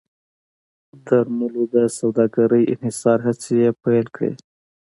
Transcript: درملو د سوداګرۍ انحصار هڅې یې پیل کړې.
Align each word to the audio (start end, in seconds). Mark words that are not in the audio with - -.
درملو 1.05 1.63
د 1.75 1.75
سوداګرۍ 1.99 2.63
انحصار 2.73 3.17
هڅې 3.27 3.51
یې 3.63 3.69
پیل 3.83 4.05
کړې. 4.15 4.31